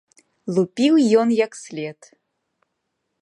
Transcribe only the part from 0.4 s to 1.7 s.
Лупіў ён як